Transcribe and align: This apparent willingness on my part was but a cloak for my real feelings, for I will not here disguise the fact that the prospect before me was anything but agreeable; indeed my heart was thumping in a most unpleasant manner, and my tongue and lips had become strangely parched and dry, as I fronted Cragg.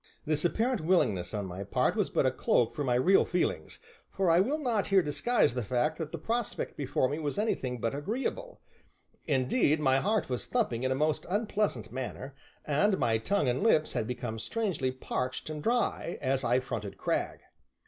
This 0.25 0.43
apparent 0.43 0.81
willingness 0.81 1.31
on 1.31 1.45
my 1.45 1.63
part 1.63 1.95
was 1.95 2.09
but 2.09 2.25
a 2.25 2.31
cloak 2.31 2.73
for 2.73 2.83
my 2.83 2.95
real 2.95 3.23
feelings, 3.23 3.77
for 4.09 4.31
I 4.31 4.39
will 4.39 4.57
not 4.57 4.87
here 4.87 5.03
disguise 5.03 5.53
the 5.53 5.63
fact 5.63 5.99
that 5.99 6.11
the 6.11 6.17
prospect 6.17 6.75
before 6.75 7.07
me 7.07 7.19
was 7.19 7.37
anything 7.37 7.77
but 7.79 7.93
agreeable; 7.93 8.61
indeed 9.27 9.79
my 9.79 9.99
heart 9.99 10.27
was 10.27 10.47
thumping 10.47 10.81
in 10.81 10.91
a 10.91 10.95
most 10.95 11.27
unpleasant 11.29 11.91
manner, 11.91 12.33
and 12.65 12.97
my 12.97 13.19
tongue 13.19 13.47
and 13.47 13.61
lips 13.61 13.93
had 13.93 14.07
become 14.07 14.39
strangely 14.39 14.91
parched 14.91 15.51
and 15.51 15.61
dry, 15.61 16.17
as 16.19 16.43
I 16.43 16.61
fronted 16.61 16.97
Cragg. 16.97 17.41